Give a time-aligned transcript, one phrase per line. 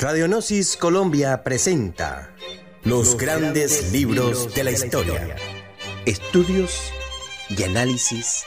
[0.00, 2.34] Radionosis Colombia presenta
[2.84, 5.36] Los grandes libros de la historia.
[6.06, 6.90] Estudios
[7.50, 8.44] y análisis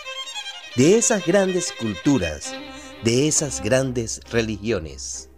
[0.76, 2.56] de esas grandes culturas,
[3.04, 5.30] de esas grandes religiones.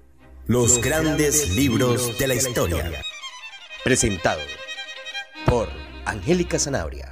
[0.46, 2.89] Los grandes libros de la historia.
[3.84, 4.39] Presentado
[5.45, 5.68] por
[6.05, 7.11] Angélica Zanabria,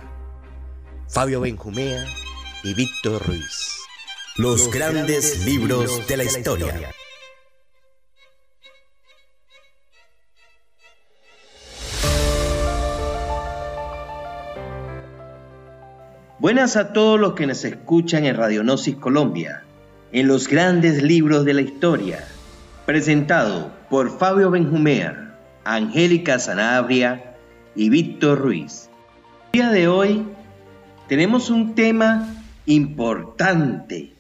[1.09, 2.05] Fabio Benjumea
[2.63, 3.67] y Víctor Ruiz.
[4.38, 6.93] Los grandes libros de la historia.
[16.43, 19.64] Buenas a todos los que nos escuchan en Radionosis Colombia,
[20.11, 22.28] en los grandes libros de la historia,
[22.86, 27.37] presentado por Fabio Benjumea, Angélica Sanabria
[27.78, 28.89] y Víctor Ruiz.
[29.54, 30.25] El día de hoy
[31.07, 32.28] tenemos un tema
[32.66, 34.12] importante.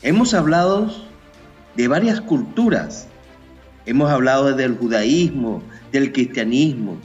[0.00, 0.92] Hemos hablado
[1.74, 3.08] de varias culturas.
[3.84, 5.60] Hemos hablado del judaísmo,
[5.90, 6.98] del cristianismo.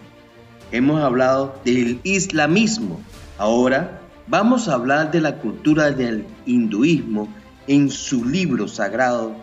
[0.71, 3.01] Hemos hablado del islamismo.
[3.39, 3.98] Ahora
[4.29, 7.27] vamos a hablar de la cultura del hinduismo
[7.67, 9.35] en su libro sagrado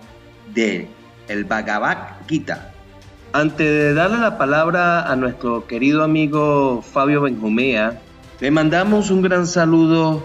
[0.55, 0.89] de
[1.29, 2.73] el Bhagavad Gita.
[3.33, 8.01] Antes de darle la palabra a nuestro querido amigo Fabio Benjumea,
[8.41, 10.25] le mandamos un gran saludo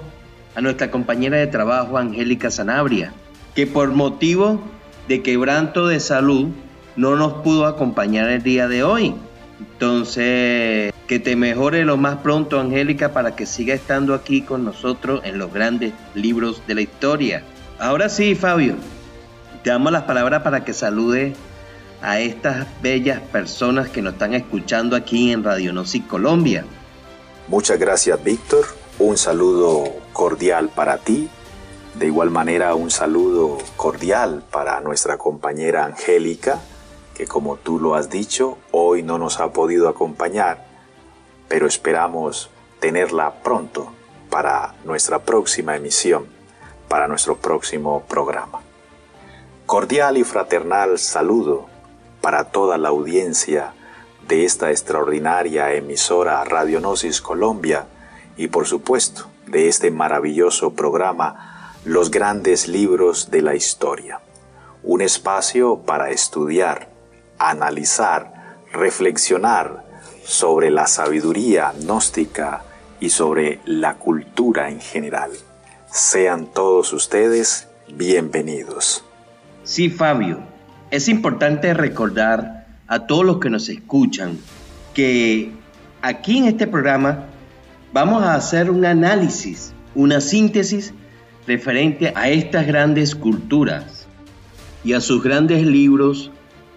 [0.56, 3.14] a nuestra compañera de trabajo Angélica Sanabria,
[3.56, 4.62] que por motivo
[5.08, 6.50] de quebranto de salud
[6.96, 9.16] no nos pudo acompañar el día de hoy.
[9.62, 15.22] Entonces, que te mejore lo más pronto, Angélica, para que siga estando aquí con nosotros
[15.23, 17.44] en los grandes libros de la historia.
[17.80, 18.76] Ahora sí, Fabio,
[19.64, 21.36] te damos las palabras para que salude
[22.02, 26.66] a estas bellas personas que nos están escuchando aquí en Radionosis Colombia.
[27.48, 28.66] Muchas gracias, Víctor.
[28.98, 31.30] Un saludo cordial para ti.
[31.94, 36.59] De igual manera, un saludo cordial para nuestra compañera Angélica
[37.22, 40.66] que como tú lo has dicho, hoy no nos ha podido acompañar,
[41.47, 43.91] pero esperamos tenerla pronto
[44.31, 46.25] para nuestra próxima emisión,
[46.88, 48.62] para nuestro próximo programa.
[49.68, 51.68] Cordial y fraternal saludo
[52.22, 53.75] para toda la audiencia
[54.28, 57.85] de esta extraordinaria emisora Radionosis Colombia
[58.35, 64.22] y por supuesto de este maravilloso programa Los grandes libros de la historia.
[64.81, 66.91] Un espacio para estudiar,
[67.50, 69.84] analizar, reflexionar
[70.24, 72.63] sobre la sabiduría gnóstica
[73.00, 75.31] y sobre la cultura en general.
[75.91, 79.03] Sean todos ustedes bienvenidos.
[79.63, 80.40] Sí, Fabio,
[80.91, 84.38] es importante recordar a todos los que nos escuchan
[84.94, 85.52] que
[86.02, 87.25] aquí en este programa
[87.91, 90.94] vamos a hacer un análisis, una síntesis
[91.47, 94.08] referente a estas grandes culturas
[94.84, 96.31] y a sus grandes libros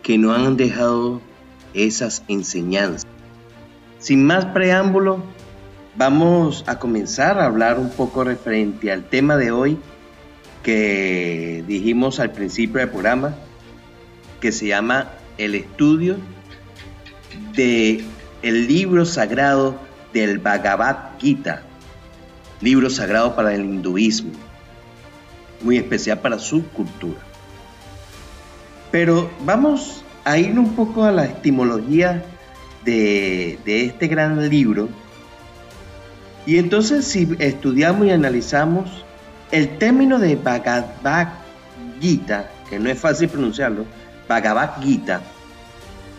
[0.04, 1.20] que no han dejado
[1.72, 3.06] esas enseñanzas.
[3.98, 5.25] Sin más preámbulo,
[5.97, 9.78] vamos a comenzar a hablar un poco referente al tema de hoy
[10.62, 13.34] que dijimos al principio del programa,
[14.41, 16.19] que se llama el estudio
[17.54, 18.04] de
[18.43, 19.75] el libro sagrado
[20.12, 21.62] del Bhagavad Gita,
[22.60, 24.32] libro sagrado para el hinduismo,
[25.62, 27.23] muy especial para su cultura.
[28.94, 32.25] Pero vamos a ir un poco a la etimología
[32.84, 34.88] de, este gran libro.
[36.47, 39.05] Y entonces si estudiamos y analizamos
[39.50, 41.27] el término de Bhagavad
[42.00, 43.84] Gita, que no es fácil pronunciarlo,
[44.28, 45.22] Bhagavad Gita,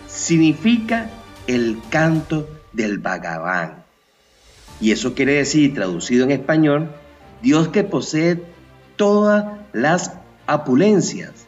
[0.09, 1.09] significa
[1.47, 3.85] el canto del Bhagavan.
[4.81, 6.89] Y eso quiere decir, traducido en español,
[7.41, 8.43] Dios que posee
[8.97, 10.11] todas las
[10.45, 11.44] apulencias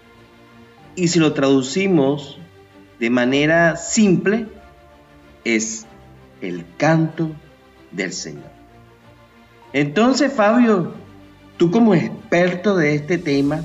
[0.97, 2.40] y si lo traducimos
[3.00, 4.47] de manera simple,
[5.46, 5.85] es
[6.41, 7.30] el canto
[7.91, 8.50] del Señor.
[9.74, 10.94] Entonces, Fabio,
[11.58, 13.62] tú como experto de este tema,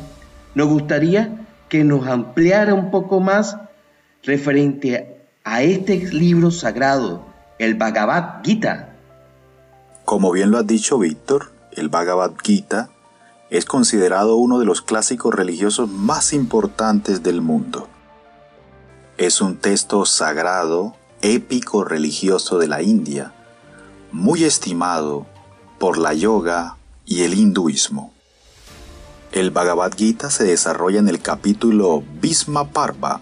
[0.54, 3.56] nos gustaría que nos ampliara un poco más
[4.22, 7.25] referente a este libro sagrado,
[7.58, 8.94] el Bhagavad Gita.
[10.05, 12.90] Como bien lo has dicho, Víctor, el Bhagavad Gita
[13.52, 17.87] es considerado uno de los clásicos religiosos más importantes del mundo.
[19.19, 23.34] Es un texto sagrado, épico religioso de la India,
[24.10, 25.26] muy estimado
[25.78, 28.14] por la yoga y el hinduismo.
[29.32, 33.20] El Bhagavad Gita se desarrolla en el capítulo Bhisma Parva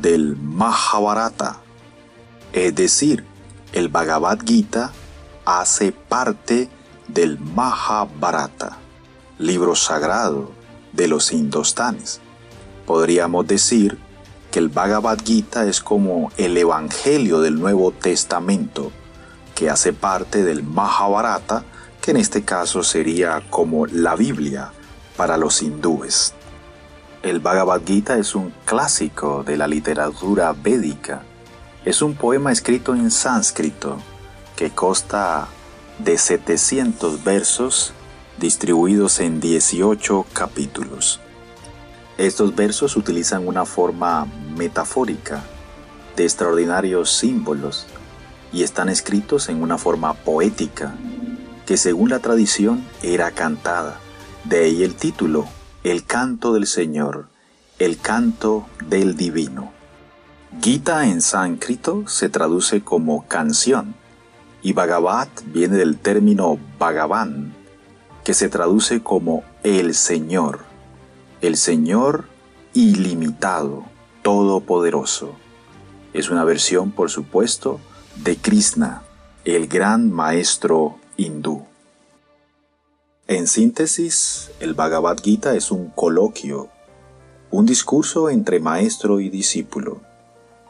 [0.00, 1.58] del Mahabharata,
[2.54, 3.22] es decir,
[3.74, 4.92] el Bhagavad Gita
[5.44, 6.70] hace parte
[7.06, 8.78] del Mahabharata
[9.38, 10.50] libro sagrado
[10.92, 12.20] de los indostanes.
[12.86, 13.98] Podríamos decir
[14.50, 18.90] que el Bhagavad Gita es como el Evangelio del Nuevo Testamento,
[19.54, 21.64] que hace parte del Mahabharata,
[22.00, 24.72] que en este caso sería como la Biblia
[25.16, 26.34] para los hindúes.
[27.22, 31.22] El Bhagavad Gita es un clásico de la literatura védica.
[31.84, 33.98] Es un poema escrito en sánscrito
[34.56, 35.48] que consta
[35.98, 37.92] de 700 versos
[38.38, 41.20] distribuidos en 18 capítulos.
[42.16, 44.26] Estos versos utilizan una forma
[44.56, 45.42] metafórica
[46.16, 47.86] de extraordinarios símbolos
[48.52, 50.94] y están escritos en una forma poética
[51.66, 54.00] que según la tradición era cantada.
[54.44, 55.46] De ahí el título,
[55.84, 57.26] El canto del Señor,
[57.78, 59.72] el canto del divino.
[60.62, 63.94] Gita en sánscrito se traduce como canción
[64.62, 67.54] y Bhagavat viene del término Bhagavan,
[68.28, 70.68] que se traduce como el Señor
[71.40, 72.26] el Señor
[72.74, 73.84] ilimitado,
[74.20, 75.32] todopoderoso.
[76.12, 77.80] Es una versión, por supuesto,
[78.16, 79.02] de Krishna,
[79.46, 81.64] el gran maestro hindú.
[83.28, 86.68] En síntesis, el Bhagavad Gita es un coloquio,
[87.50, 90.02] un discurso entre maestro y discípulo,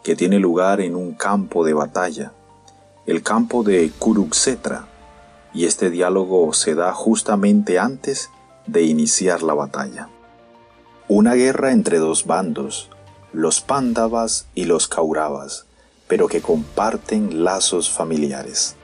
[0.04, 2.32] que tiene lugar en un campo de batalla,
[3.04, 4.86] el campo de Kuruksetra,
[5.54, 8.30] y este diálogo se da justamente antes
[8.66, 10.08] de iniciar la batalla.
[11.08, 12.90] Una guerra entre dos bandos,
[13.32, 15.66] los Pándavas y los Kauravas,
[16.06, 18.76] pero que comparten lazos familiares.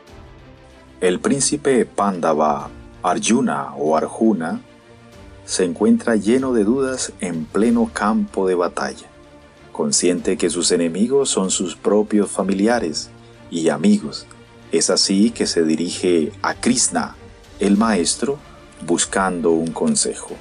[1.01, 2.71] El príncipe Pándava
[3.03, 4.63] Arjuna o Arjuna
[5.45, 9.07] se encuentra lleno de dudas en pleno campo de batalla,
[9.73, 13.11] consciente que sus enemigos son sus propios familiares
[13.51, 14.27] y amigos.
[14.75, 17.15] Es así que se dirige a Krishna,
[17.61, 18.41] el maestro,
[18.85, 20.35] buscando un consejo.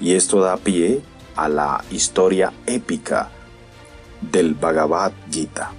[0.00, 1.02] Y esto da pie
[1.36, 3.28] a la historia épica
[4.22, 5.72] del Bhagavad Gita.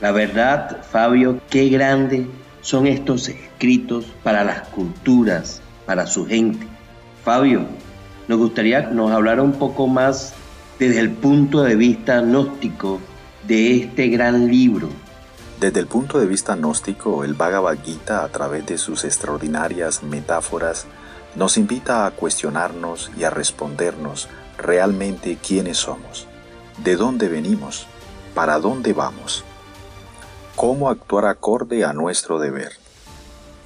[0.00, 2.28] La verdad, Fabio, qué grande
[2.60, 6.64] son estos escritos para las culturas, para su gente.
[7.24, 7.66] Fabio,
[8.28, 10.32] nos gustaría que nos hablara un poco más
[10.78, 13.00] desde el punto de vista gnóstico
[13.48, 14.90] de este gran libro.
[15.60, 20.86] Desde el punto de vista gnóstico, el Bhagavad Gita, a través de sus extraordinarias metáforas,
[21.34, 26.26] nos invita a cuestionarnos y a respondernos realmente quiénes somos,
[26.82, 27.86] de dónde venimos,
[28.34, 29.44] para dónde vamos,
[30.56, 32.72] cómo actuar acorde a nuestro deber.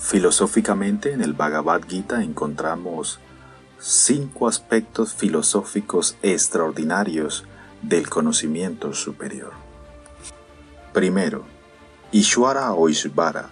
[0.00, 3.20] Filosóficamente en el Bhagavad Gita encontramos
[3.78, 7.44] cinco aspectos filosóficos extraordinarios
[7.82, 9.52] del conocimiento superior.
[10.92, 11.53] Primero,
[12.12, 13.50] Ishwara o Ishvara,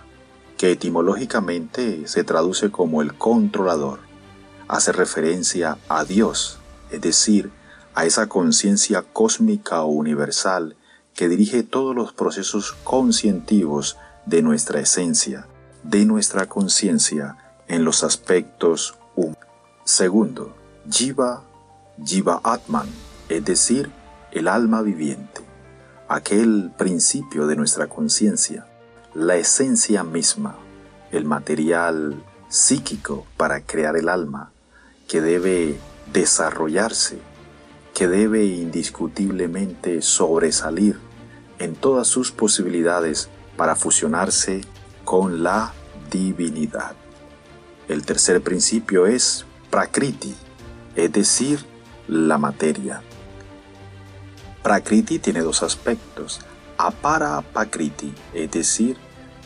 [0.57, 4.01] que etimológicamente se traduce como el controlador,
[4.69, 6.59] hace referencia a Dios
[6.93, 7.51] es decir,
[7.95, 10.77] a esa conciencia cósmica o universal
[11.15, 13.97] que dirige todos los procesos conscientivos
[14.27, 15.47] de nuestra esencia,
[15.83, 19.39] de nuestra conciencia en los aspectos humanos.
[19.85, 20.55] Segundo,
[20.89, 21.43] Jiva,
[22.05, 22.89] Jiva Atman,
[23.29, 23.91] es decir,
[24.31, 25.41] el alma viviente,
[26.13, 28.67] aquel principio de nuestra conciencia,
[29.15, 30.59] la esencia misma,
[31.11, 34.53] el material psíquico para crear el alma,
[35.09, 35.79] que debe
[36.13, 37.19] desarrollarse,
[37.95, 40.99] que debe indiscutiblemente sobresalir
[41.59, 44.61] en todas sus posibilidades para fusionarse
[45.05, 45.73] con la
[46.11, 46.93] divinidad.
[47.89, 50.35] El tercer principio es Prakriti,
[50.95, 51.65] es decir,
[52.07, 53.03] la materia.
[54.63, 56.41] Prakriti tiene dos aspectos.
[56.79, 58.97] Apara Prakriti, es decir,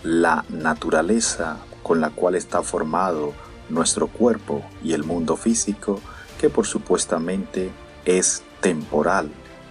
[0.03, 3.33] la naturaleza con la cual está formado
[3.71, 6.01] nuestro cuerpo y el mundo físico,
[6.39, 7.71] que por supuestamente
[8.05, 9.31] es temporal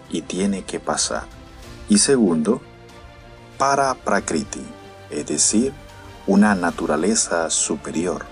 [0.10, 1.24] y tiene que pasar.
[1.90, 2.62] Y segundo,
[3.60, 4.66] para Prakriti,
[5.12, 5.74] es decir,
[6.26, 8.26] una naturaleza superior,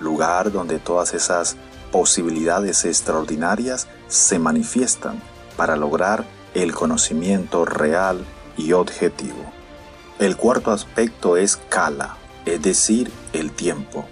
[0.00, 1.56] lugar donde todas esas
[1.90, 5.20] posibilidades extraordinarias se manifiestan
[5.56, 8.24] para lograr el conocimiento real
[8.56, 9.52] y objetivo.
[10.18, 14.04] El cuarto aspecto es Kala, es decir, el tiempo.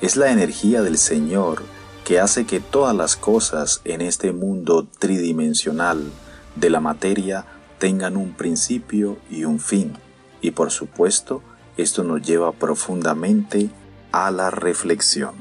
[0.00, 1.62] Es la energía del Señor
[2.04, 6.10] que hace que todas las cosas en este mundo tridimensional
[6.56, 7.46] de la materia
[7.78, 9.96] tengan un principio y un fin.
[10.40, 11.42] Y por supuesto,
[11.76, 13.70] esto nos lleva profundamente
[14.12, 15.34] a la reflexión.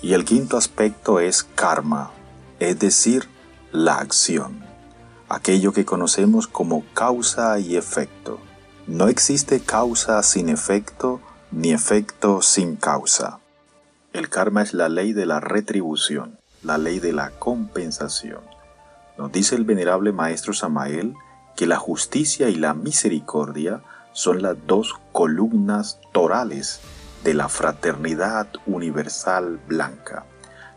[0.00, 2.12] Y el quinto aspecto es karma,
[2.60, 3.28] es decir,
[3.72, 4.64] la acción,
[5.28, 8.40] aquello que conocemos como causa y efecto.
[8.86, 11.20] No existe causa sin efecto,
[11.50, 13.40] ni efecto sin causa.
[14.12, 18.40] El karma es la ley de la retribución, la ley de la compensación.
[19.18, 21.14] Nos dice el venerable maestro Samael
[21.56, 23.82] que la justicia y la misericordia
[24.12, 26.80] son las dos columnas torales
[27.24, 30.24] de la fraternidad universal blanca.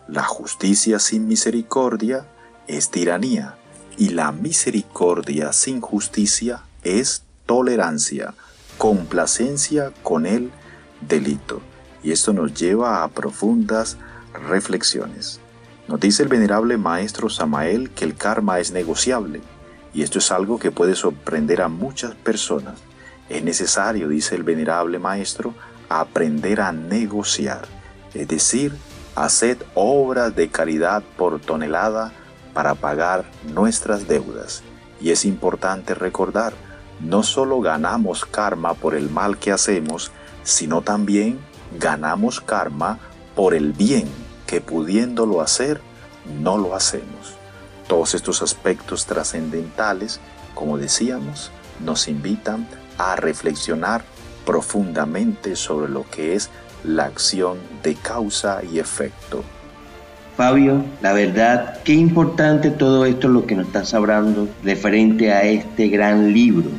[0.08, 2.26] La justicia sin misericordia
[2.68, 3.56] es tiranía
[3.98, 8.34] y la misericordia sin justicia es tolerancia,
[8.78, 10.52] complacencia con el
[11.02, 11.62] delito.
[12.04, 13.98] Y esto nos lleva a profundas
[14.50, 15.40] reflexiones.
[15.88, 19.42] Nos dice el venerable maestro Samael que el karma es negociable
[19.94, 22.76] y esto es algo que puede sorprender a muchas personas.
[23.30, 25.54] Es necesario, dice el venerable maestro,
[25.90, 27.68] aprender a negociar,
[28.14, 28.74] es decir,
[29.16, 32.14] hacer obras de caridad por tonelada
[32.54, 34.64] para pagar nuestras deudas.
[35.00, 36.54] Y es importante recordar,
[37.00, 40.12] no solo ganamos karma por el mal que hacemos,
[40.44, 41.40] sino también
[41.80, 43.00] ganamos karma
[43.36, 44.08] por el bien
[44.46, 45.82] que pudiéndolo hacer,
[46.42, 47.36] no lo hacemos.
[47.88, 50.20] Todos estos aspectos trascendentales,
[50.54, 52.68] como decíamos, nos invitan
[52.98, 54.04] a reflexionar
[54.46, 56.50] profundamente sobre lo que es
[56.84, 59.44] la acción de causa y efecto.
[60.36, 65.90] Fabio, la verdad, qué importante todo esto lo que nos estás hablando referente a este
[65.90, 66.70] gran libro,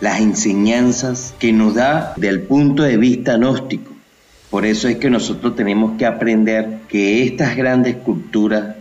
[0.00, 3.92] las enseñanzas que nos da del punto de vista gnóstico.
[4.50, 8.76] Por eso es que nosotros tenemos que aprender que estas grandes culturas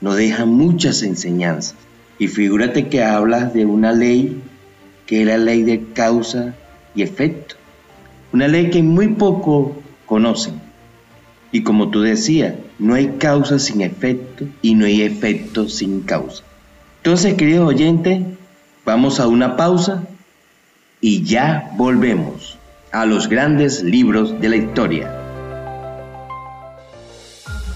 [0.00, 1.76] nos deja muchas enseñanzas.
[2.18, 4.42] Y figúrate que hablas de una ley
[5.06, 6.54] que es la ley de causa
[6.94, 7.56] y efecto.
[8.32, 9.76] Una ley que muy poco
[10.06, 10.60] conocen.
[11.52, 16.42] Y como tú decías, no hay causa sin efecto y no hay efecto sin causa.
[16.96, 18.22] Entonces, queridos oyentes,
[18.84, 20.02] vamos a una pausa
[21.00, 22.58] y ya volvemos
[22.90, 25.18] a los grandes libros de la historia.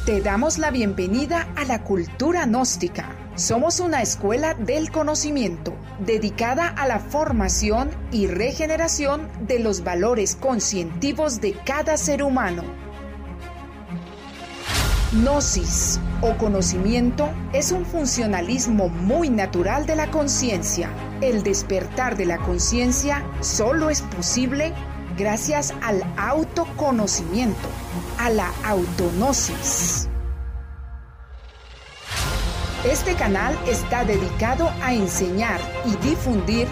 [0.04, 3.08] Te damos la bienvenida a la cultura gnóstica.
[3.36, 11.40] Somos una escuela del conocimiento dedicada a la formación y regeneración de los valores conscientivos
[11.40, 12.85] de cada ser humano.
[15.16, 20.90] Gnosis o conocimiento es un funcionalismo muy natural de la conciencia.
[21.22, 24.74] El despertar de la conciencia solo es posible
[25.16, 27.68] gracias al autoconocimiento,
[28.18, 30.08] a la autonosis.
[32.84, 36.68] Este canal está dedicado a enseñar y difundir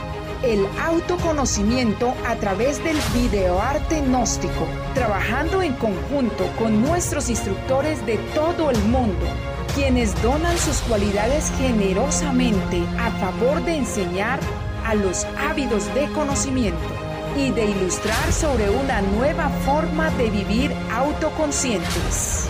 [0.52, 8.70] el autoconocimiento a través del videoarte gnóstico, trabajando en conjunto con nuestros instructores de todo
[8.70, 9.26] el mundo,
[9.74, 14.38] quienes donan sus cualidades generosamente a favor de enseñar
[14.84, 16.78] a los ávidos de conocimiento
[17.36, 22.48] y de ilustrar sobre una nueva forma de vivir autoconscientes.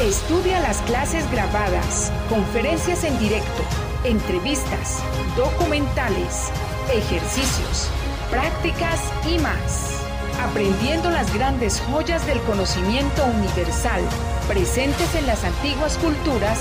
[0.00, 3.64] Estudia las clases grabadas, conferencias en directo,
[4.04, 5.02] entrevistas,
[5.36, 6.50] documentales,
[6.92, 7.88] ejercicios,
[8.30, 10.02] prácticas y más.
[10.40, 14.02] Aprendiendo las grandes joyas del conocimiento universal
[14.46, 16.58] presentes en las antiguas culturas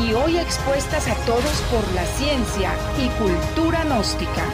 [0.00, 4.44] y hoy expuestas a todos por la ciencia y cultura gnóstica.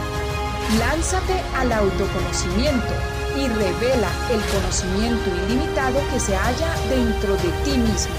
[0.78, 2.94] Lánzate al autoconocimiento
[3.36, 8.14] y revela el conocimiento ilimitado que se halla dentro de ti mismo.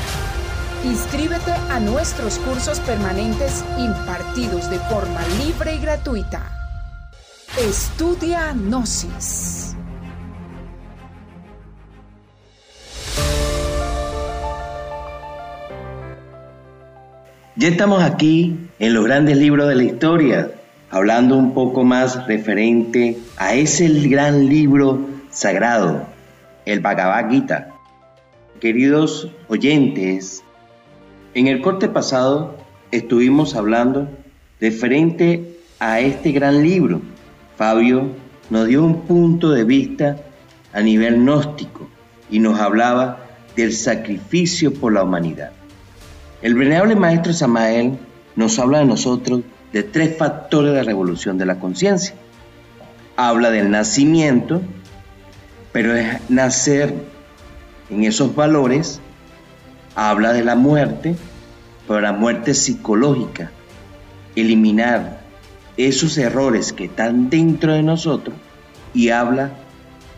[0.85, 6.43] Inscríbete a nuestros cursos permanentes impartidos de forma libre y gratuita.
[7.59, 9.75] Estudia Gnosis.
[17.55, 20.51] Ya estamos aquí en los grandes libros de la historia,
[20.91, 24.99] hablando un poco más referente a ese gran libro
[25.31, 26.05] sagrado,
[26.65, 27.71] el Bhagavad Gita.
[28.59, 30.44] Queridos oyentes,
[31.35, 32.55] en el corte pasado
[32.91, 34.09] estuvimos hablando
[34.59, 37.01] referente a este gran libro.
[37.57, 38.07] Fabio
[38.49, 40.17] nos dio un punto de vista
[40.73, 41.87] a nivel gnóstico
[42.31, 43.19] y nos hablaba
[43.55, 45.51] del sacrificio por la humanidad.
[46.41, 47.97] El venerable maestro Samael
[48.37, 49.41] nos habla de nosotros
[49.73, 52.15] de tres factores de revolución de la conciencia.
[53.17, 54.61] Habla del nacimiento,
[55.73, 56.93] pero es nacer
[57.89, 59.01] en esos valores.
[59.95, 61.15] Habla de la muerte,
[61.87, 63.51] pero la muerte psicológica.
[64.35, 65.21] Eliminar
[65.77, 68.35] esos errores que están dentro de nosotros
[68.93, 69.51] y habla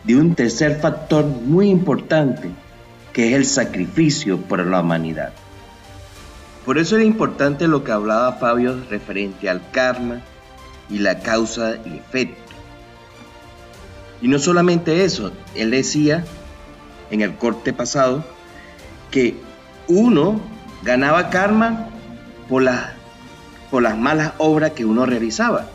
[0.04, 2.48] de un tercer factor muy importante,
[3.12, 5.32] que es el sacrificio por la humanidad.
[6.64, 10.20] Por eso era importante lo que hablaba Fabio referente al karma
[10.90, 12.52] y la causa y efecto.
[14.20, 16.24] Y no solamente eso, él decía
[17.10, 18.24] en el corte pasado
[19.10, 19.36] que
[19.86, 20.40] uno
[20.82, 21.88] ganaba karma
[22.48, 22.90] por las,
[23.70, 25.66] por las malas obras que uno realizaba,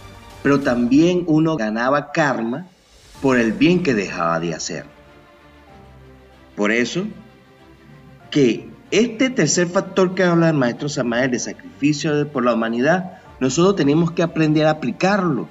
[0.41, 2.67] pero también uno ganaba karma
[3.21, 4.85] por el bien que dejaba de hacer.
[6.55, 7.05] Por eso,
[8.29, 13.75] que este tercer factor que habla el maestro Samael de sacrificio por la humanidad, nosotros
[13.75, 15.47] tenemos que aprender a aplicarlo,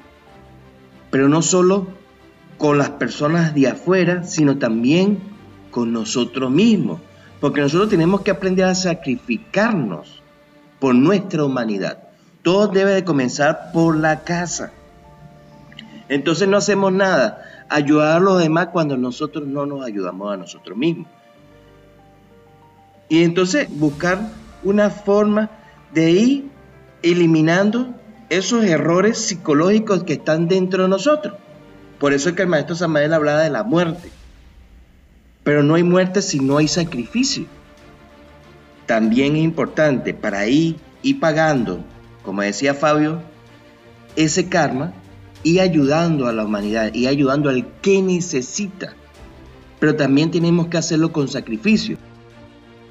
[1.10, 1.88] pero no solo
[2.58, 5.18] con las personas de afuera, sino también
[5.70, 7.00] con nosotros mismos,
[7.42, 10.22] porque nosotros tenemos que aprender a sacrificarnos
[10.78, 11.98] por nuestra humanidad.
[12.42, 14.70] Todo debe de comenzar por la casa.
[16.08, 20.78] Entonces no hacemos nada, ayudar a los demás cuando nosotros no nos ayudamos a nosotros
[20.78, 21.08] mismos.
[23.08, 24.20] Y entonces buscar
[24.62, 25.50] una forma
[25.92, 26.50] de ir
[27.02, 27.92] eliminando
[28.28, 31.34] esos errores psicológicos que están dentro de nosotros.
[31.98, 34.12] Por eso es que el maestro Samael hablaba de la muerte.
[35.44, 37.46] Pero no hay muerte si no hay sacrificio.
[38.86, 41.84] También es importante para ir, ir pagando,
[42.22, 43.22] como decía Fabio,
[44.16, 44.92] ese karma
[45.42, 48.94] y ayudando a la humanidad y ayudando al que necesita.
[49.80, 51.96] Pero también tenemos que hacerlo con sacrificio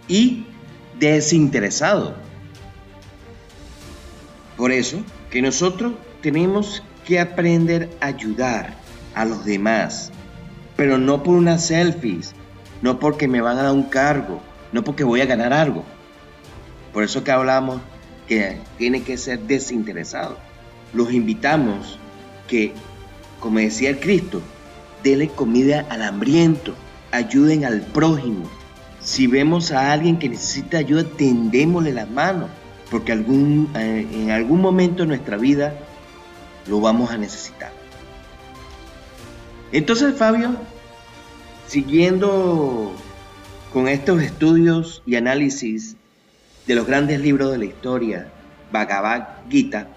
[0.07, 0.45] y
[0.99, 2.15] desinteresado.
[4.57, 8.75] Por eso que nosotros tenemos que aprender a ayudar
[9.15, 10.11] a los demás,
[10.75, 12.35] pero no por unas selfies,
[12.81, 15.83] no porque me van a dar un cargo, no porque voy a ganar algo.
[16.93, 17.81] Por eso que hablamos
[18.27, 20.37] que tiene que ser desinteresado.
[20.93, 21.99] Los invitamos
[22.47, 22.73] que,
[23.39, 24.41] como decía el Cristo,
[25.03, 26.73] denle comida al hambriento,
[27.11, 28.45] ayuden al prójimo.
[29.01, 32.49] Si vemos a alguien que necesita ayuda, tendémosle la mano,
[32.89, 35.73] porque eh, en algún momento de nuestra vida
[36.67, 37.71] lo vamos a necesitar.
[39.71, 40.57] Entonces, Fabio,
[41.71, 42.91] siguiendo
[43.71, 45.95] con estos estudios y análisis
[46.67, 48.29] de los grandes libros de la historia,
[48.73, 49.87] Bhagavad Gita,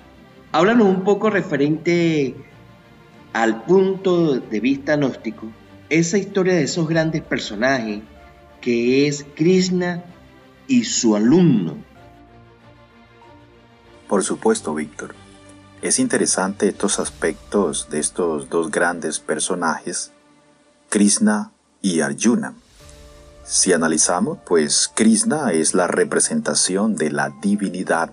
[0.52, 2.36] háblanos un poco referente
[3.32, 5.48] al punto de vista gnóstico,
[5.88, 8.02] esa historia de esos grandes personajes
[8.60, 10.04] que es Krishna
[10.68, 11.74] y su alumno.
[14.06, 15.16] Por supuesto, Víctor.
[15.82, 20.12] Es interesante estos aspectos de estos dos grandes personajes,
[20.88, 21.50] Krishna
[21.84, 22.54] y Arjuna.
[23.44, 28.10] Si analizamos, pues Krishna es la representación de la divinidad.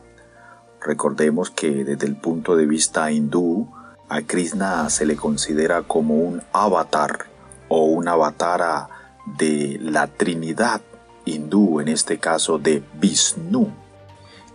[0.81, 3.69] Recordemos que desde el punto de vista hindú,
[4.09, 7.27] a Krishna se le considera como un avatar
[7.69, 8.89] o un avatar
[9.37, 10.81] de la Trinidad
[11.23, 13.71] hindú, en este caso de Vishnu.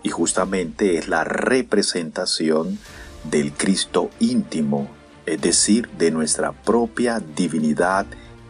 [0.03, 2.79] Y justamente es la representación
[3.25, 4.89] del Cristo íntimo,
[5.25, 8.05] es decir, de nuestra propia divinidad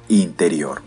[0.09, 0.83] interior.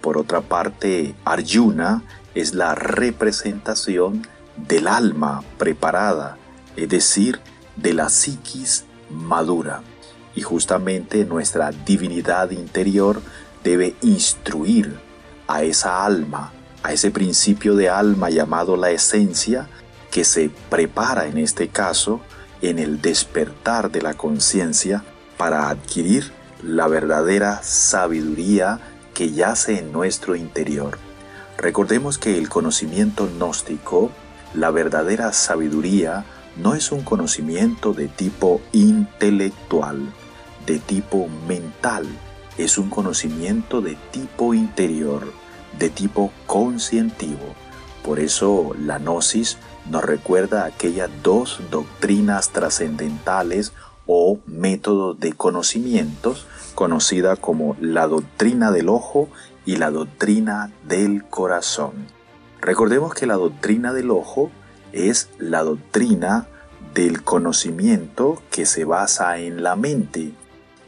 [0.00, 2.02] Por otra parte, Arjuna
[2.34, 6.36] es la representación del alma preparada,
[6.76, 7.40] es decir,
[7.76, 9.82] de la psiquis madura.
[10.34, 13.20] Y justamente nuestra divinidad interior
[13.64, 14.98] debe instruir
[15.46, 19.68] a esa alma, a ese principio de alma llamado la esencia,
[20.10, 22.20] que se prepara en este caso
[22.62, 25.04] en el despertar de la conciencia
[25.36, 26.32] para adquirir
[26.62, 28.80] la verdadera sabiduría
[29.14, 30.98] que yace en nuestro interior.
[31.56, 34.10] Recordemos que el conocimiento gnóstico,
[34.54, 36.24] la verdadera sabiduría,
[36.56, 40.12] no es un conocimiento de tipo intelectual,
[40.66, 42.06] de tipo mental,
[42.58, 45.32] es un conocimiento de tipo interior,
[45.78, 47.54] de tipo conscientivo.
[48.04, 53.72] Por eso la gnosis nos recuerda aquellas dos doctrinas trascendentales
[54.08, 59.28] o métodos de conocimientos conocida como la doctrina del ojo
[59.66, 61.92] y la doctrina del corazón.
[62.60, 64.50] Recordemos que la doctrina del ojo
[64.92, 66.48] es la doctrina
[66.94, 70.32] del conocimiento que se basa en la mente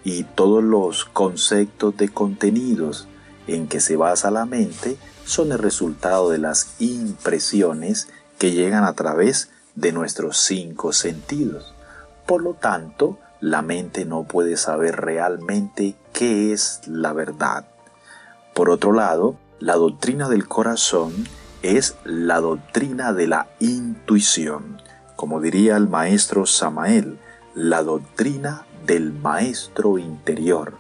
[0.03, 3.07] y todos los conceptos de contenidos
[3.47, 8.95] en que se basa la mente son el resultado de las impresiones que llegan a
[8.95, 11.75] través de nuestros cinco sentidos.
[12.31, 17.67] Por lo tanto, la mente no puede saber realmente qué es la verdad.
[18.55, 21.13] Por otro lado, la doctrina del corazón
[21.63, 24.81] es la doctrina de la intuición,
[25.17, 27.19] como diría el maestro Samael,
[27.57, 30.75] la doctrina del maestro interior.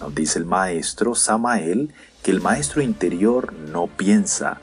[0.00, 4.58] Nos dice el maestro Samael que el maestro interior no piensa,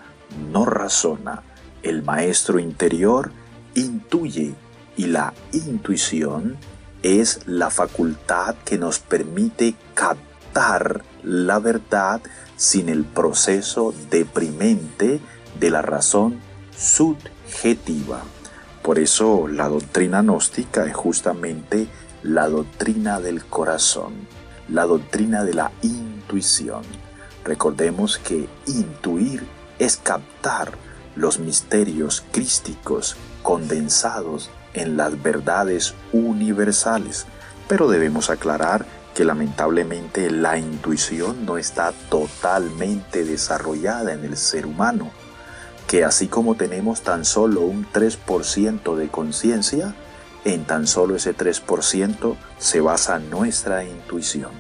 [0.52, 1.44] no razona,
[1.82, 3.32] el maestro interior
[3.74, 4.54] intuye
[4.98, 6.58] y la intuición
[7.04, 12.22] es la facultad que nos permite captar la verdad
[12.58, 15.20] sin el proceso deprimente
[15.60, 16.40] de la razón
[16.76, 18.24] subjetiva.
[18.82, 21.88] Por eso la doctrina gnóstica es justamente
[22.24, 24.14] la doctrina del corazón,
[24.70, 26.84] la doctrina de la intuición.
[27.44, 29.44] Recordemos que intuir
[29.78, 30.72] es captar
[31.16, 37.26] los misterios crísticos condensados en las verdades universales,
[37.68, 38.86] pero debemos aclarar
[39.16, 45.10] que lamentablemente la intuición no está totalmente desarrollada en el ser humano,
[45.88, 49.96] que así como tenemos tan solo un 3% de conciencia,
[50.44, 54.52] en tan solo ese 3% se basa nuestra intuición.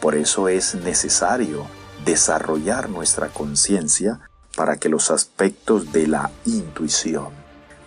[0.00, 1.66] Por eso es necesario
[2.04, 4.20] desarrollar nuestra conciencia
[4.56, 7.28] para que los aspectos de la intuición,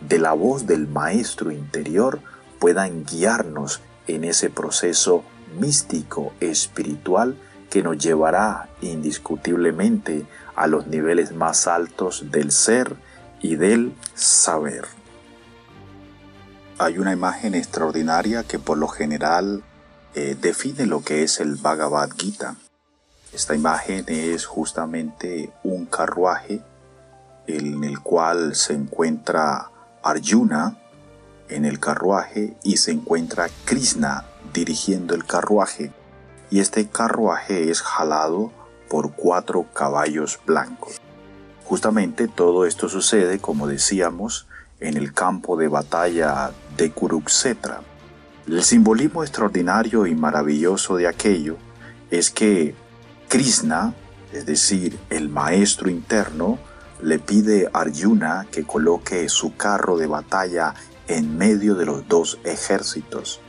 [0.08, 2.20] de la voz del maestro interior,
[2.60, 5.24] puedan guiarnos en ese proceso
[5.60, 7.38] místico espiritual
[7.70, 12.96] que nos llevará indiscutiblemente a los niveles más altos del ser
[13.42, 14.86] y del saber.
[16.78, 19.64] Hay una imagen extraordinaria que por lo general
[20.16, 22.56] eh, define lo que es el Bhagavad Gita.
[23.34, 26.62] Esta imagen es justamente un carruaje
[27.48, 29.71] en el cual se encuentra
[30.04, 30.78] Arjuna
[31.50, 35.92] en el carruaje y se encuentra Krishna dirigiendo el carruaje
[36.50, 38.52] y este carruaje es jalado
[38.90, 41.00] por cuatro caballos blancos.
[41.64, 44.48] Justamente todo esto sucede, como decíamos,
[44.82, 47.82] en el campo de batalla de Kuruksetra.
[48.48, 51.58] El simbolismo extraordinario y maravilloso de aquello
[52.10, 52.76] es que
[53.30, 53.94] Krishna,
[54.34, 56.60] es decir, el maestro interno,
[57.02, 60.74] le pide a Arjuna que coloque su carro de batalla
[61.08, 63.42] en medio de los dos ejércitos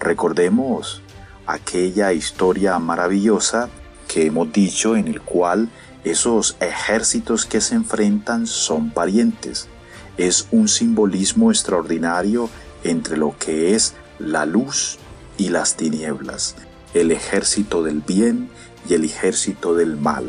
[0.00, 1.02] Recordemos
[1.46, 3.68] aquella historia maravillosa
[4.06, 5.70] que hemos dicho en el cual
[6.04, 9.68] esos ejércitos que se enfrentan son parientes.
[10.16, 12.48] Es un simbolismo extraordinario
[12.84, 14.98] entre lo que es la luz
[15.36, 16.54] y las tinieblas,
[16.94, 18.50] el ejército del bien
[18.88, 20.24] y el ejército del mal.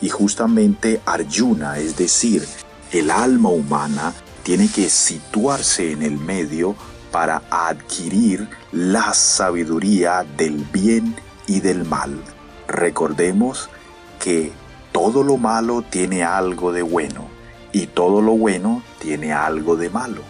[0.00, 2.46] Y justamente Arjuna, es decir,
[2.92, 6.76] el alma humana, tiene que situarse en el medio
[7.10, 12.22] para adquirir la sabiduría del bien y del mal.
[12.68, 13.68] Recordemos
[14.20, 14.52] que
[14.92, 17.28] todo lo malo tiene algo de bueno
[17.72, 20.22] y todo lo bueno tiene algo de malo.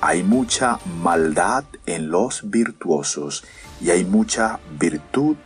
[0.00, 3.44] Hay mucha maldad en los virtuosos
[3.80, 5.36] y hay mucha virtud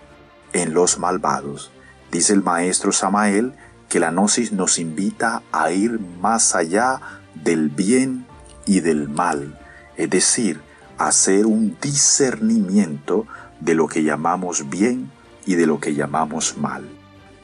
[0.52, 1.70] en los malvados.
[2.16, 3.52] Dice el maestro Samael
[3.90, 6.98] que la gnosis nos invita a ir más allá
[7.34, 8.24] del bien
[8.64, 9.60] y del mal,
[9.98, 10.62] es decir,
[10.96, 13.26] hacer un discernimiento
[13.60, 15.10] de lo que llamamos bien
[15.44, 16.88] y de lo que llamamos mal.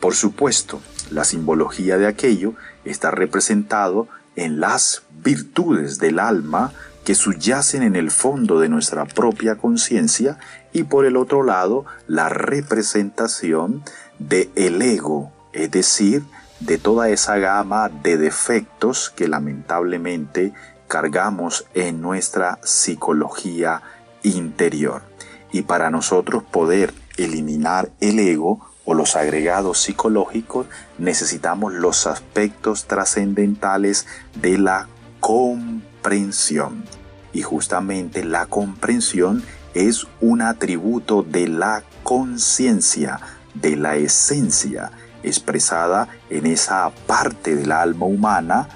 [0.00, 0.80] Por supuesto,
[1.10, 2.54] la simbología de aquello
[2.86, 6.72] está representado en las virtudes del alma
[7.04, 10.38] que subyacen en el fondo de nuestra propia conciencia
[10.72, 13.82] y por el otro lado la representación
[14.28, 16.22] de el ego, es decir,
[16.60, 20.52] de toda esa gama de defectos que lamentablemente
[20.86, 23.82] cargamos en nuestra psicología
[24.22, 25.02] interior.
[25.50, 30.66] Y para nosotros poder eliminar el ego o los agregados psicológicos,
[30.98, 34.88] necesitamos los aspectos trascendentales de la
[35.20, 36.84] comprensión.
[37.32, 39.42] Y justamente la comprensión
[39.74, 43.20] es un atributo de la conciencia,
[43.54, 44.90] de la esencia,
[45.22, 48.68] expresada en esa parte del alma humana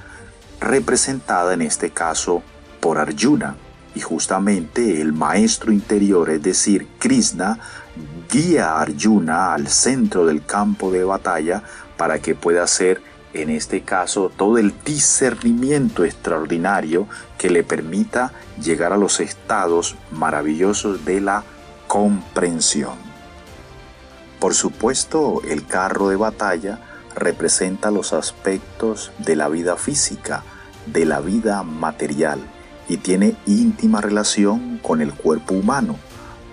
[0.60, 2.42] representada en este caso
[2.80, 3.56] por Arjuna.
[3.94, 7.58] Y justamente el maestro interior, es decir, Krishna,
[8.30, 11.62] guía a Arjuna al centro del campo de batalla
[11.96, 13.00] para que pueda hacer
[13.32, 17.06] en este caso todo el discernimiento extraordinario
[17.38, 21.44] que le permita llegar a los estados maravillosos de la
[21.86, 23.15] comprensión.
[24.38, 26.80] Por supuesto, el carro de batalla
[27.14, 30.44] representa los aspectos de la vida física,
[30.86, 32.40] de la vida material
[32.88, 35.96] y tiene íntima relación con el cuerpo humano.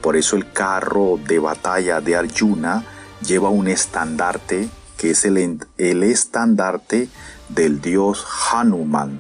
[0.02, 2.84] Por eso el carro de batalla de Arjuna
[3.26, 7.10] lleva un estandarte que es el, el estandarte
[7.50, 9.19] del dios Hanuman,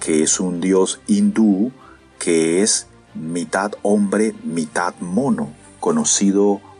[0.00, 1.72] que es un dios hindú
[2.18, 6.73] que es mitad hombre, mitad mono, conocido como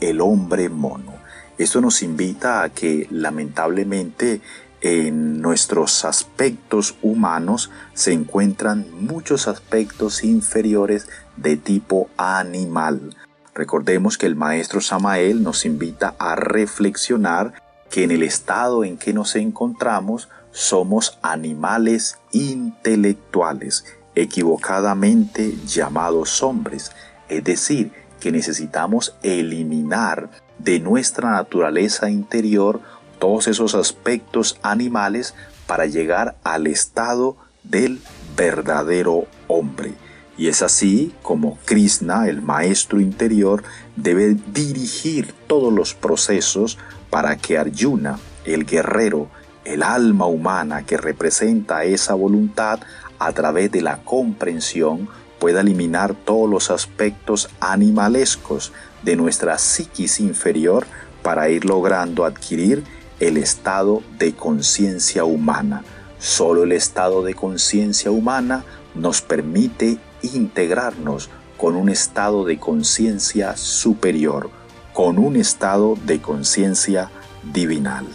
[0.00, 1.14] el hombre mono.
[1.56, 4.42] Esto nos invita a que lamentablemente
[4.82, 13.16] en nuestros aspectos humanos se encuentran muchos aspectos inferiores de tipo animal.
[13.54, 17.54] Recordemos que el maestro Samael nos invita a reflexionar
[17.90, 26.92] que en el estado en que nos encontramos somos animales intelectuales, equivocadamente llamados hombres,
[27.30, 32.80] es decir, que necesitamos eliminar de nuestra naturaleza interior
[33.18, 35.34] todos esos aspectos animales
[35.66, 38.00] para llegar al estado del
[38.36, 39.94] verdadero hombre.
[40.36, 43.62] Y es así como Krishna, el maestro interior,
[43.96, 46.78] debe dirigir todos los procesos
[47.10, 49.28] para que Arjuna, el guerrero,
[49.64, 52.80] el alma humana que representa esa voluntad,
[53.18, 55.08] a través de la comprensión,
[55.40, 58.72] pueda eliminar todos los aspectos animalescos
[59.02, 60.86] de nuestra psiquis inferior
[61.22, 62.84] para ir logrando adquirir
[63.18, 65.82] el estado de conciencia humana.
[66.18, 74.50] Solo el estado de conciencia humana nos permite integrarnos con un estado de conciencia superior,
[74.92, 77.10] con un estado de conciencia
[77.52, 78.06] divinal.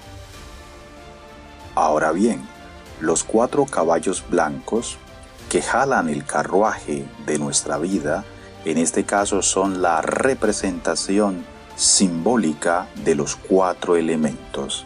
[1.73, 2.41] Ahora bien,
[3.01, 4.97] los cuatro caballos blancos
[5.49, 8.23] que jalan el carruaje de nuestra vida,
[8.65, 14.85] en este caso son la representación simbólica de los cuatro elementos,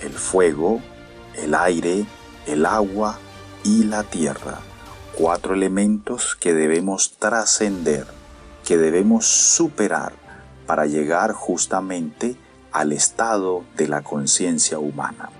[0.00, 0.80] el fuego,
[1.34, 2.06] el aire,
[2.46, 3.18] el agua
[3.64, 4.60] y la tierra
[5.18, 8.06] cuatro elementos que debemos trascender,
[8.64, 10.12] que debemos superar
[10.64, 12.36] para llegar justamente
[12.70, 15.30] al estado de la conciencia humana.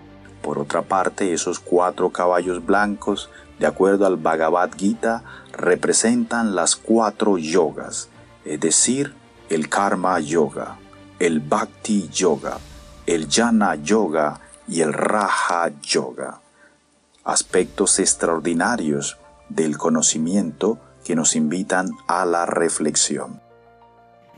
[0.49, 7.37] Por otra parte, esos cuatro caballos blancos, de acuerdo al Bhagavad Gita, representan las cuatro
[7.37, 8.09] yogas,
[8.47, 9.13] es decir,
[9.51, 10.79] el karma yoga,
[11.19, 12.57] el bhakti yoga,
[13.05, 16.41] el jnana yoga y el raja yoga.
[17.25, 19.19] Aspectos extraordinarios
[19.51, 23.43] del conocimiento que nos invitan a la reflexión.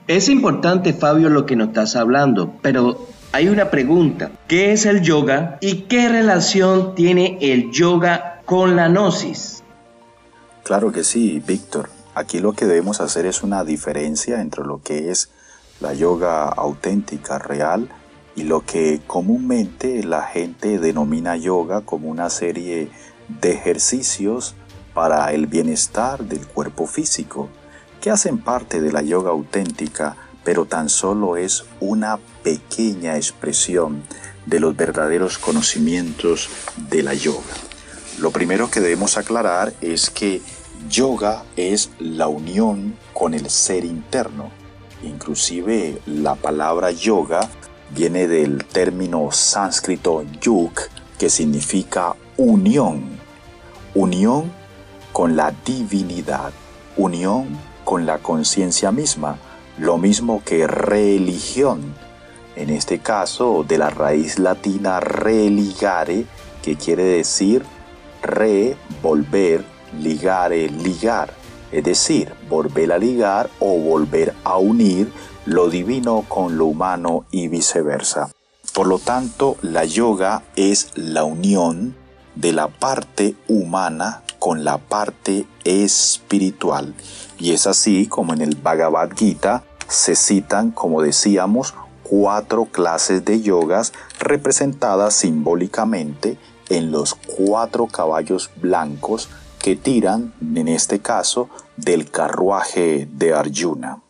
[0.08, 2.98] Es importante, Fabio, lo que nos estás hablando, pero
[3.32, 4.32] hay una pregunta.
[4.48, 9.62] ¿Qué es el yoga y qué relación tiene el yoga con la gnosis?
[10.64, 11.90] Claro que sí, Víctor.
[12.14, 15.30] Aquí lo que debemos hacer es una diferencia entre lo que es
[15.80, 17.88] la yoga auténtica, real,
[18.34, 22.90] y lo que comúnmente la gente denomina yoga como una serie
[23.40, 24.54] de ejercicios
[24.92, 27.48] para el bienestar del cuerpo físico,
[28.00, 34.02] que hacen parte de la yoga auténtica, pero tan solo es una pequeña expresión
[34.46, 36.48] de los verdaderos conocimientos
[36.88, 37.54] de la yoga.
[38.18, 40.42] Lo primero que debemos aclarar es que
[40.88, 44.50] yoga es la unión con el ser interno.
[45.02, 47.48] Inclusive la palabra yoga
[47.94, 50.72] viene del término sánscrito yug,
[51.18, 53.18] que significa unión.
[53.94, 54.52] Unión
[55.12, 56.52] con la divinidad,
[56.96, 59.36] unión con la conciencia misma,
[59.80, 61.94] lo mismo que religión,
[62.54, 66.26] en este caso de la raíz latina religare,
[66.62, 67.64] que quiere decir
[68.22, 69.64] re, volver,
[69.98, 71.32] ligare, ligar,
[71.72, 75.10] es decir, volver a ligar o volver a unir
[75.46, 78.30] lo divino con lo humano y viceversa.
[78.74, 81.96] Por lo tanto, la yoga es la unión
[82.34, 86.92] de la parte humana con la parte espiritual.
[87.38, 91.74] Y es así como en el Bhagavad Gita se citan, como decíamos,
[92.04, 101.00] cuatro clases de yogas representadas simbólicamente en los cuatro caballos blancos que tiran, en este
[101.00, 104.02] caso, del carruaje de Arjuna.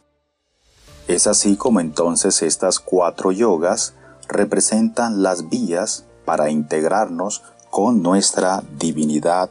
[1.09, 3.95] Es así como entonces estas cuatro yogas
[4.29, 9.51] representan las vías para integrarnos con nuestra divinidad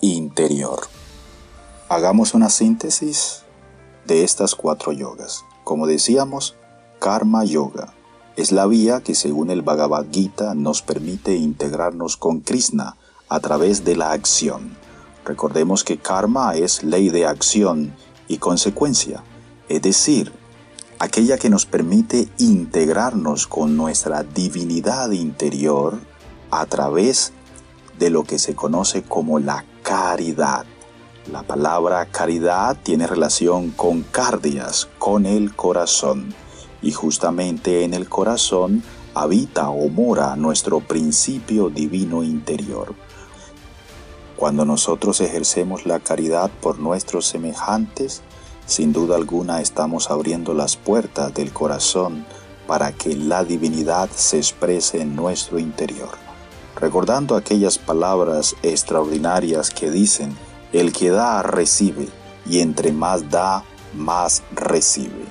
[0.00, 0.80] interior.
[1.88, 3.42] Hagamos una síntesis
[4.06, 5.44] de estas cuatro yogas.
[5.66, 6.54] Como decíamos,
[7.00, 7.92] Karma Yoga
[8.36, 12.94] es la vía que según el Bhagavad Gita nos permite integrarnos con Krishna
[13.28, 14.76] a través de la acción.
[15.24, 17.96] Recordemos que karma es ley de acción
[18.28, 19.24] y consecuencia,
[19.68, 20.32] es decir,
[21.00, 25.98] aquella que nos permite integrarnos con nuestra divinidad interior
[26.52, 27.32] a través
[27.98, 30.64] de lo que se conoce como la caridad.
[31.30, 36.32] La palabra caridad tiene relación con cardias, con el corazón,
[36.82, 42.94] y justamente en el corazón habita o mora nuestro principio divino interior.
[44.36, 48.22] Cuando nosotros ejercemos la caridad por nuestros semejantes,
[48.66, 52.24] sin duda alguna estamos abriendo las puertas del corazón
[52.68, 56.26] para que la divinidad se exprese en nuestro interior
[56.76, 60.36] recordando aquellas palabras extraordinarias que dicen,
[60.78, 62.08] el que da recibe,
[62.44, 65.24] y entre más da, más recibe.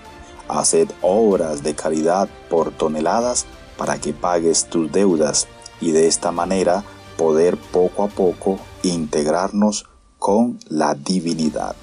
[0.48, 3.46] Haced obras de caridad por toneladas
[3.78, 5.48] para que pagues tus deudas,
[5.82, 6.84] y de esta manera
[7.18, 9.88] poder poco a poco integrarnos
[10.20, 11.76] con la divinidad.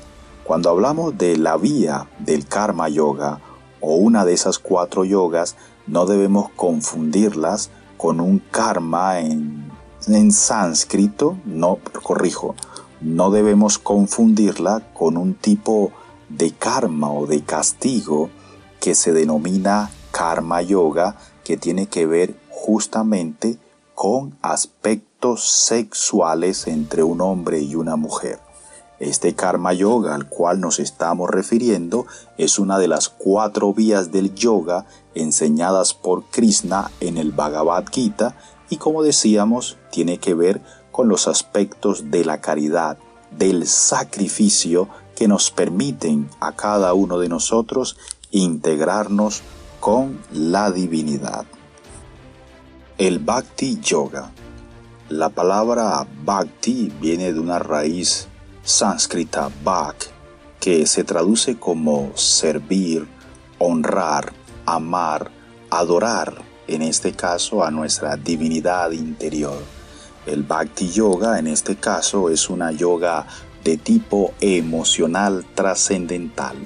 [0.44, 3.40] Cuando hablamos de la vía del karma yoga
[3.80, 9.70] o una de esas cuatro yogas, no debemos confundirlas con un karma en,
[10.08, 12.54] en sánscrito, no, corrijo,
[13.02, 15.92] no debemos confundirla con un tipo
[16.28, 18.30] de karma o de castigo
[18.80, 23.58] que se denomina karma yoga, que tiene que ver justamente
[23.94, 28.40] con aspectos sexuales entre un hombre y una mujer.
[28.98, 32.06] Este karma yoga al cual nos estamos refiriendo
[32.38, 38.36] es una de las cuatro vías del yoga enseñadas por Krishna en el Bhagavad Gita
[38.70, 40.60] y como decíamos tiene que ver
[40.92, 42.98] con los aspectos de la caridad,
[43.36, 47.96] del sacrificio que nos permiten a cada uno de nosotros
[48.30, 49.42] integrarnos
[49.80, 51.44] con la divinidad.
[52.98, 54.30] El Bhakti Yoga.
[55.08, 58.28] La palabra Bhakti viene de una raíz
[58.62, 60.10] sánscrita Bhak,
[60.60, 63.08] que se traduce como servir,
[63.58, 64.32] honrar,
[64.66, 65.30] amar,
[65.70, 69.58] adorar, en este caso a nuestra divinidad interior.
[70.24, 73.26] El Bhakti Yoga en este caso es una yoga
[73.64, 76.56] de tipo emocional trascendental.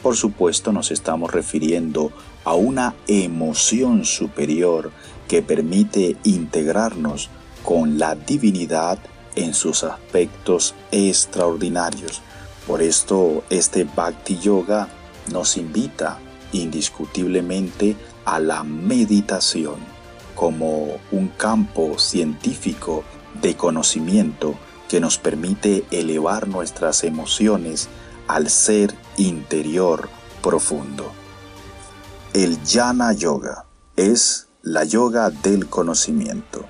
[0.00, 2.12] Por supuesto nos estamos refiriendo
[2.44, 4.92] a una emoción superior
[5.26, 7.30] que permite integrarnos
[7.64, 9.00] con la divinidad
[9.34, 12.22] en sus aspectos extraordinarios.
[12.64, 14.88] Por esto este Bhakti Yoga
[15.32, 16.18] nos invita
[16.52, 19.99] indiscutiblemente a la meditación
[20.40, 23.04] como un campo científico
[23.42, 24.54] de conocimiento
[24.88, 27.90] que nos permite elevar nuestras emociones
[28.26, 30.08] al ser interior
[30.42, 31.12] profundo.
[32.32, 36.64] El Jnana Yoga es la yoga del conocimiento,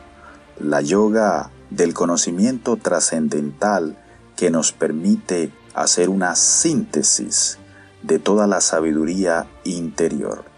[0.59, 3.97] la yoga del conocimiento trascendental
[4.37, 7.59] que nos permite hacer una síntesis
[8.03, 10.50] de toda la sabiduría interior,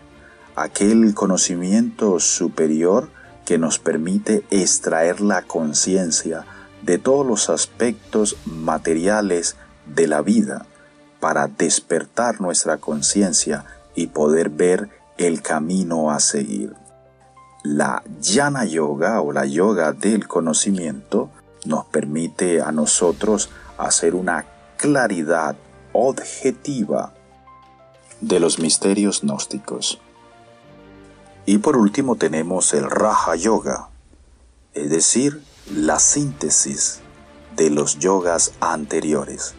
[0.57, 3.09] aquel conocimiento superior
[3.45, 6.45] que nos permite extraer la conciencia
[6.83, 10.67] de todos los aspectos materiales de la vida
[11.21, 16.75] para despertar nuestra conciencia y poder ver el camino a seguir.
[17.63, 21.31] La Jnana Yoga o la yoga del conocimiento
[21.65, 25.55] nos permite a nosotros hacer una claridad
[25.93, 27.13] objetiva
[28.21, 30.01] de los misterios gnósticos.
[31.45, 33.89] Y por último tenemos el Raja Yoga,
[34.75, 37.01] es decir, la síntesis
[37.57, 39.55] de los yogas anteriores,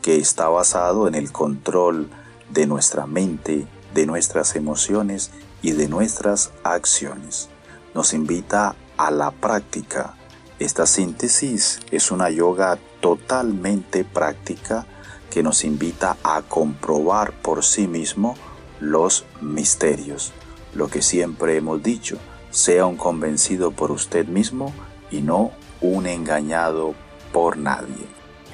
[0.00, 2.08] que está basado en el control
[2.50, 7.50] de nuestra mente, de nuestras emociones y de nuestras acciones.
[7.94, 10.14] Nos invita a la práctica.
[10.58, 14.86] Esta síntesis es una yoga totalmente práctica
[15.30, 18.36] que nos invita a comprobar por sí mismo
[18.80, 20.32] los misterios.
[20.76, 22.18] Lo que siempre hemos dicho,
[22.50, 24.74] sea un convencido por usted mismo
[25.10, 26.94] y no un engañado
[27.32, 28.06] por nadie.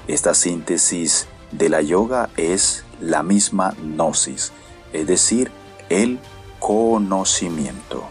[0.06, 4.52] Esta síntesis de la yoga es la misma gnosis,
[4.92, 5.50] es decir,
[5.88, 6.20] el
[6.60, 8.04] conocimiento.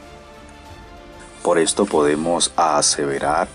[1.41, 3.47] Por esto podemos aseverar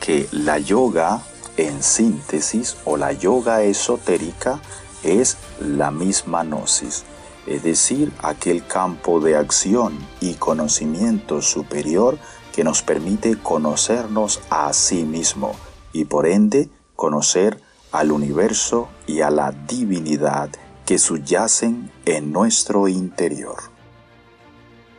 [0.00, 1.22] que la yoga
[1.56, 4.60] en síntesis o la yoga esotérica
[5.02, 7.04] es la misma gnosis,
[7.46, 12.18] es decir, aquel campo de acción y conocimiento superior
[12.54, 15.54] que nos permite conocernos a sí mismo
[15.92, 17.58] y por ende conocer
[17.92, 20.50] al universo y a la divinidad
[20.86, 23.56] que subyacen en nuestro interior.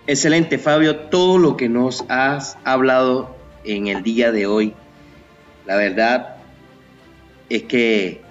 [0.08, 4.74] Excelente, Fabio, todo lo que nos has hablado en el día de hoy.
[5.66, 6.36] La verdad
[7.50, 8.22] es que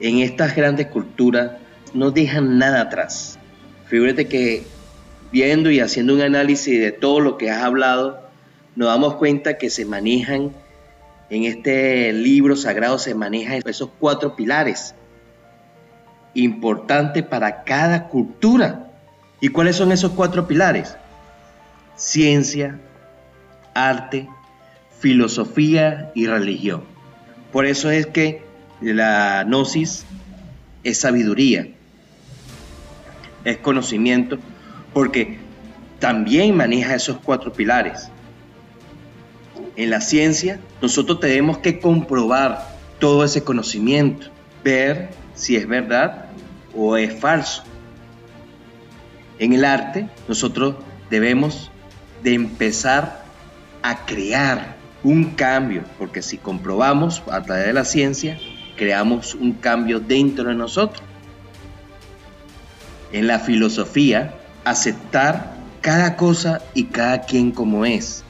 [0.00, 1.52] en estas grandes culturas
[1.94, 3.37] no dejan nada atrás.
[3.88, 4.64] Fíjate que
[5.32, 8.20] viendo y haciendo un análisis de todo lo que has hablado,
[8.76, 10.52] nos damos cuenta que se manejan
[11.30, 14.94] en este libro sagrado, se manejan esos cuatro pilares
[16.34, 18.90] importante para cada cultura.
[19.40, 20.96] ¿Y cuáles son esos cuatro pilares?
[21.96, 22.78] Ciencia,
[23.74, 24.28] arte,
[25.00, 26.84] filosofía y religión.
[27.52, 28.42] Por eso es que
[28.80, 30.04] la gnosis
[30.84, 31.68] es sabiduría,
[33.48, 34.38] es conocimiento,
[34.92, 35.38] porque
[35.98, 38.10] también maneja esos cuatro pilares.
[39.76, 42.68] En la ciencia, nosotros tenemos que comprobar
[42.98, 44.26] todo ese conocimiento,
[44.64, 46.26] ver si es verdad
[46.74, 47.62] o es falso.
[49.38, 50.74] En el arte nosotros
[51.10, 51.70] debemos
[52.22, 53.24] de empezar
[53.82, 58.38] a crear un cambio, porque si comprobamos a través de la ciencia,
[58.76, 61.02] creamos un cambio dentro de nosotros.
[63.12, 64.34] En la filosofía,
[64.64, 68.24] aceptar cada cosa y cada quien como es.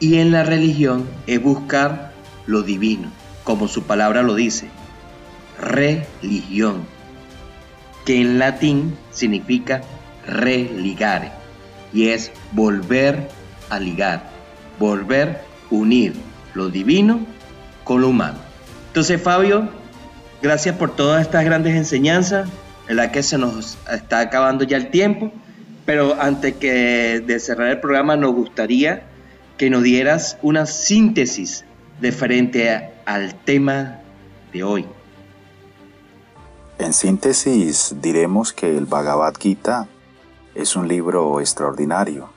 [0.00, 2.12] Y en la religión es buscar
[2.46, 3.10] lo divino,
[3.44, 4.68] como su palabra lo dice,
[5.60, 6.84] religión,
[8.06, 9.82] que en latín significa
[10.26, 11.32] religare,
[11.92, 13.28] y es volver
[13.68, 14.30] a ligar,
[14.78, 16.14] volver a unir
[16.54, 17.20] lo divino
[17.84, 18.38] con lo humano.
[18.88, 19.68] Entonces, Fabio,
[20.40, 24.90] gracias por todas estas grandes enseñanzas, en la que se nos está acabando ya el
[24.90, 25.30] tiempo,
[25.84, 29.04] pero antes que de cerrar el programa nos gustaría
[29.56, 31.64] que nos dieras una síntesis
[32.00, 34.00] de frente al tema
[34.52, 34.86] de hoy.
[36.78, 39.88] En síntesis diremos que el Bhagavad Gita
[40.54, 42.30] es un libro extraordinario,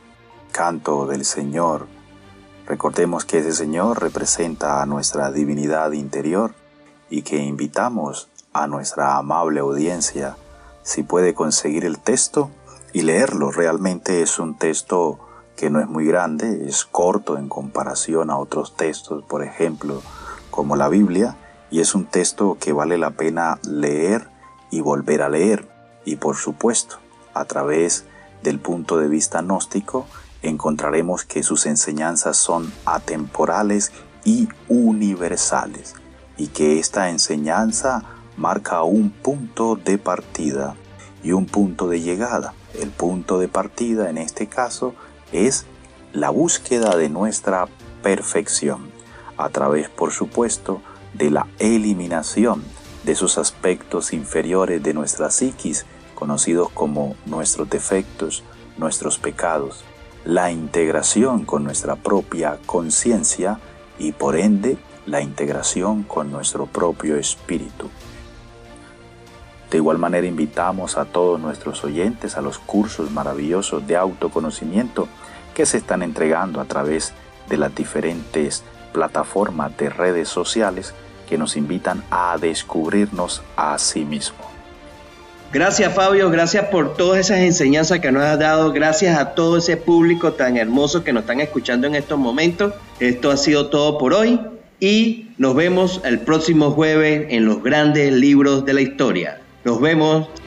[0.52, 1.88] canto del Señor.
[2.66, 6.56] Recordemos que ese Señor representa a nuestra divinidad interior
[7.10, 10.36] y que invitamos a nuestra amable audiencia
[10.84, 12.50] si puede conseguir el texto
[12.94, 13.52] y leerlo.
[13.52, 15.20] Realmente es un texto
[15.56, 20.02] que no es muy grande, es corto en comparación a otros textos, por ejemplo,
[20.50, 21.36] como la Biblia,
[21.70, 24.28] y es un texto que vale la pena leer
[24.72, 25.70] y volver a leer.
[26.04, 26.98] Y por supuesto,
[27.34, 28.06] a través
[28.44, 30.08] del punto de vista gnóstico,
[30.42, 33.92] encontraremos que sus enseñanzas son atemporales
[34.24, 35.94] y universales,
[36.38, 38.04] y que esta enseñanza
[38.38, 40.76] marca un punto de partida
[41.24, 42.54] y un punto de llegada.
[42.80, 44.96] El punto de partida en este caso
[45.32, 45.66] es
[46.14, 47.68] la búsqueda de nuestra
[48.02, 48.90] perfección,
[49.38, 50.82] a través, por supuesto,
[51.14, 52.64] de la eliminación
[53.04, 58.44] de esos aspectos inferiores de nuestra psiquis, conocidos como nuestros defectos,
[58.78, 59.84] nuestros pecados,
[60.24, 63.60] la integración con nuestra propia conciencia
[63.98, 67.90] y por ende la integración con nuestro propio espíritu.
[69.72, 75.08] De igual manera invitamos a todos nuestros oyentes a los cursos maravillosos de autoconocimiento
[75.56, 77.14] que se están entregando a través
[77.48, 80.94] de las diferentes plataformas de redes sociales
[81.30, 84.40] que nos invitan a descubrirnos a sí mismo.
[85.54, 89.78] Gracias Fabio, gracias por todas esas enseñanzas que nos has dado, gracias a todo ese
[89.78, 92.74] público tan hermoso que nos están escuchando en estos momentos.
[93.00, 94.40] Esto ha sido todo por hoy
[94.82, 99.41] y nos vemos el próximo jueves en los grandes libros de la historia.
[99.64, 100.41] Nos vemos.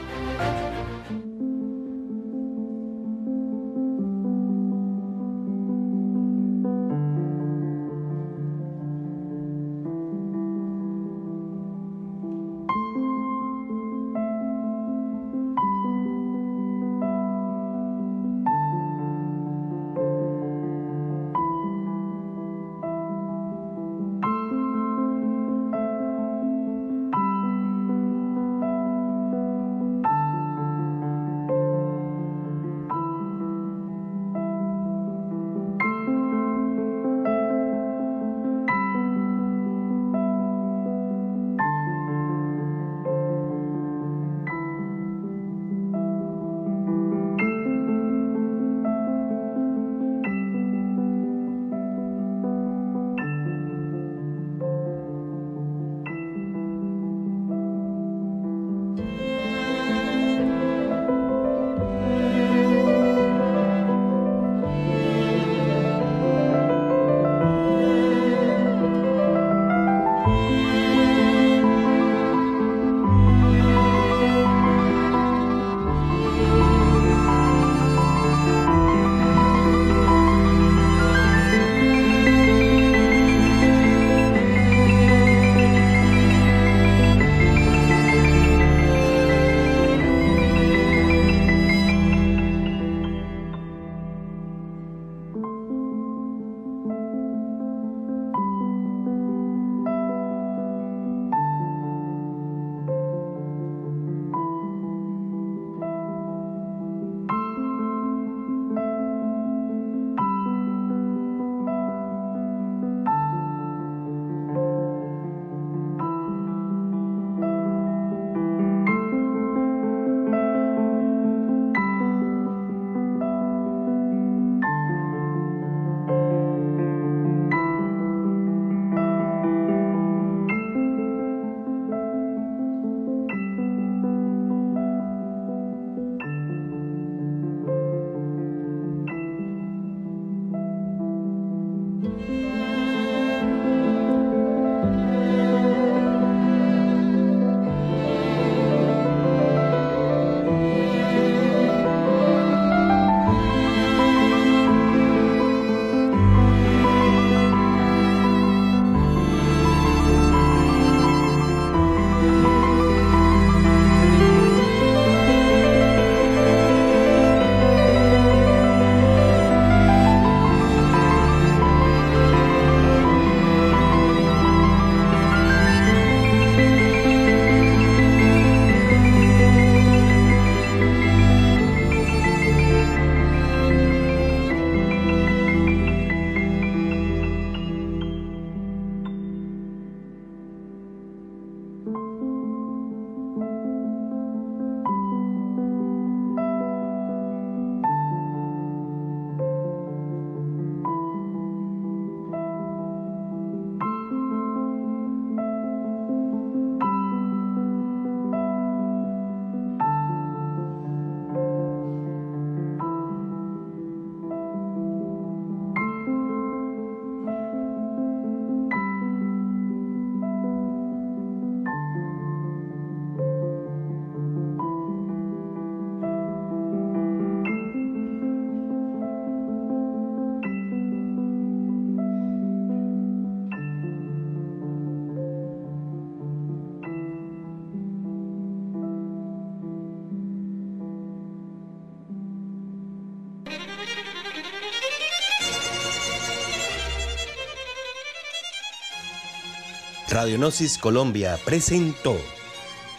[250.15, 252.17] Radionosis Colombia presentó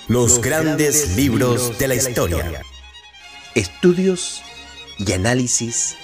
[0.07, 2.61] Los grandes libros de la historia.
[3.55, 4.43] Estudios
[4.99, 5.97] y análisis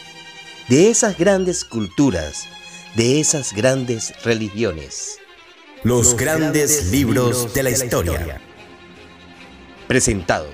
[0.70, 2.48] de esas grandes culturas,
[2.96, 5.18] de esas grandes religiones.
[5.82, 8.40] Los grandes libros de la historia.
[9.86, 10.48] Presentado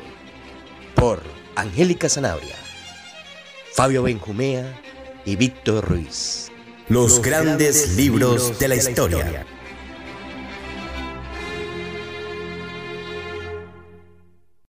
[0.96, 1.22] por
[1.54, 2.56] Angélica Zanabria,
[3.74, 4.82] Fabio Benjumea
[5.24, 6.50] y Víctor Ruiz.
[6.88, 9.46] Los grandes libros de la historia.